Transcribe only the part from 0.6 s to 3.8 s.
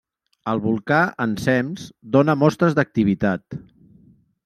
volcà, ensems, dóna mostres d'activitat.